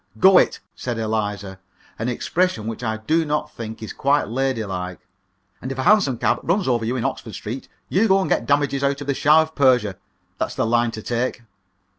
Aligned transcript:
"Go 0.19 0.39
it!" 0.39 0.59
said 0.75 0.97
Eliza, 0.97 1.59
an 1.99 2.09
expression 2.09 2.65
which 2.65 2.83
I 2.83 2.97
do 2.97 3.23
not 3.23 3.51
think 3.51 3.77
to 3.77 3.85
be 3.87 3.91
quite 3.93 4.29
ladylike. 4.29 4.99
"And 5.61 5.71
if 5.71 5.77
a 5.77 5.83
hansom 5.83 6.17
cab 6.17 6.39
runs 6.41 6.67
over 6.67 6.83
you 6.83 6.95
in 6.95 7.05
Oxford 7.05 7.35
Street, 7.35 7.69
you 7.87 8.07
go 8.07 8.19
and 8.19 8.27
get 8.27 8.39
the 8.47 8.47
damages 8.47 8.83
out 8.83 9.01
of 9.01 9.05
the 9.05 9.13
Shah 9.13 9.43
of 9.43 9.53
Persia. 9.53 9.97
That's 10.39 10.55
the 10.55 10.65
line 10.65 10.89
to 10.93 11.03
take." 11.03 11.43